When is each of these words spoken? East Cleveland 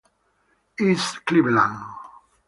East 0.79 1.21
Cleveland 1.29 1.77